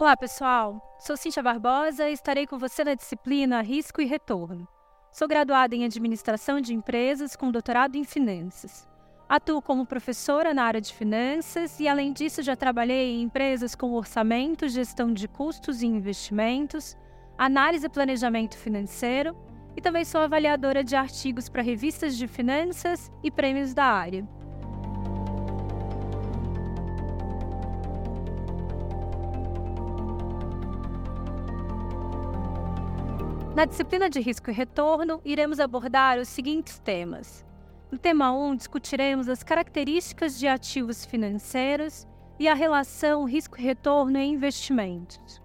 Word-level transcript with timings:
Olá, 0.00 0.16
pessoal. 0.16 0.96
Sou 1.00 1.16
Cíntia 1.16 1.42
Barbosa 1.42 2.08
e 2.08 2.12
estarei 2.12 2.46
com 2.46 2.56
você 2.56 2.84
na 2.84 2.94
disciplina 2.94 3.60
Risco 3.60 4.00
e 4.00 4.04
Retorno. 4.04 4.68
Sou 5.10 5.26
graduada 5.26 5.74
em 5.74 5.84
Administração 5.84 6.60
de 6.60 6.72
Empresas 6.72 7.34
com 7.34 7.50
doutorado 7.50 7.96
em 7.96 8.04
Finanças. 8.04 8.88
Atuo 9.28 9.60
como 9.60 9.84
professora 9.84 10.54
na 10.54 10.62
área 10.62 10.80
de 10.80 10.94
finanças 10.94 11.80
e, 11.80 11.88
além 11.88 12.12
disso, 12.12 12.44
já 12.44 12.54
trabalhei 12.54 13.16
em 13.16 13.22
empresas 13.22 13.74
com 13.74 13.92
orçamento, 13.92 14.68
gestão 14.68 15.12
de 15.12 15.26
custos 15.26 15.82
e 15.82 15.86
investimentos, 15.86 16.96
análise 17.36 17.86
e 17.86 17.90
planejamento 17.90 18.56
financeiro 18.56 19.36
e 19.76 19.80
também 19.80 20.04
sou 20.04 20.20
avaliadora 20.20 20.84
de 20.84 20.94
artigos 20.94 21.48
para 21.48 21.60
revistas 21.60 22.16
de 22.16 22.28
finanças 22.28 23.10
e 23.20 23.32
prêmios 23.32 23.74
da 23.74 23.86
área. 23.86 24.24
Na 33.58 33.64
disciplina 33.64 34.08
de 34.08 34.20
risco 34.20 34.52
e 34.52 34.54
retorno, 34.54 35.20
iremos 35.24 35.58
abordar 35.58 36.16
os 36.16 36.28
seguintes 36.28 36.78
temas. 36.78 37.44
No 37.90 37.98
tema 37.98 38.30
1, 38.32 38.54
discutiremos 38.54 39.28
as 39.28 39.42
características 39.42 40.38
de 40.38 40.46
ativos 40.46 41.04
financeiros 41.04 42.06
e 42.38 42.46
a 42.46 42.54
relação 42.54 43.24
risco-retorno 43.24 44.16
em 44.16 44.34
investimentos. 44.34 45.42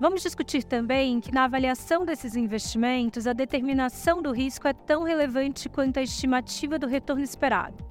Vamos 0.00 0.22
discutir 0.22 0.64
também 0.64 1.20
que, 1.20 1.34
na 1.34 1.44
avaliação 1.44 2.06
desses 2.06 2.34
investimentos, 2.34 3.26
a 3.26 3.34
determinação 3.34 4.22
do 4.22 4.32
risco 4.32 4.66
é 4.66 4.72
tão 4.72 5.02
relevante 5.02 5.68
quanto 5.68 5.98
a 5.98 6.02
estimativa 6.02 6.78
do 6.78 6.86
retorno 6.86 7.22
esperado. 7.22 7.84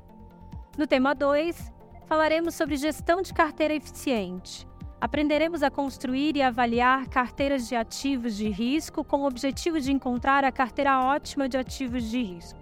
No 0.80 0.88
tema 0.88 1.14
2, 1.14 1.72
falaremos 2.08 2.56
sobre 2.56 2.76
gestão 2.76 3.22
de 3.22 3.32
carteira 3.32 3.76
eficiente, 3.76 4.68
Aprenderemos 5.02 5.64
a 5.64 5.72
construir 5.72 6.36
e 6.36 6.42
avaliar 6.42 7.08
carteiras 7.08 7.70
de 7.70 7.76
ativos 7.76 8.36
de 8.36 8.50
risco 8.50 9.02
com 9.02 9.22
o 9.22 9.28
objetivo 9.28 9.80
de 9.80 9.94
encontrar 9.94 10.44
a 10.44 10.52
carteira 10.52 11.00
ótima 11.00 11.48
de 11.48 11.58
ativos 11.58 12.04
de 12.04 12.22
risco. 12.22 12.60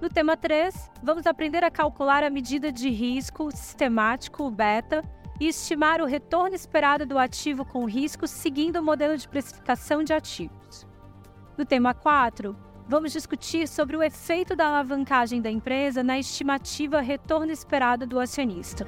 No 0.00 0.08
tema 0.08 0.36
3, 0.36 0.90
vamos 1.02 1.26
aprender 1.26 1.64
a 1.64 1.70
calcular 1.70 2.22
a 2.22 2.30
medida 2.30 2.70
de 2.70 2.88
risco 2.88 3.50
sistemático, 3.50 4.44
o 4.44 4.50
beta, 4.50 5.02
e 5.40 5.48
estimar 5.48 6.00
o 6.00 6.06
retorno 6.06 6.54
esperado 6.54 7.04
do 7.04 7.18
ativo 7.18 7.64
com 7.64 7.84
risco 7.84 8.26
seguindo 8.28 8.76
o 8.76 8.82
modelo 8.82 9.16
de 9.16 9.26
precificação 9.26 10.04
de 10.04 10.12
ativos. 10.12 10.86
No 11.58 11.64
tema 11.64 11.94
4, 11.94 12.56
vamos 12.86 13.12
discutir 13.12 13.66
sobre 13.66 13.96
o 13.96 14.02
efeito 14.02 14.54
da 14.54 14.68
alavancagem 14.68 15.42
da 15.42 15.50
empresa 15.50 16.02
na 16.02 16.18
estimativa 16.18 17.00
retorno 17.00 17.50
esperado 17.50 18.06
do 18.06 18.20
acionista. 18.20 18.86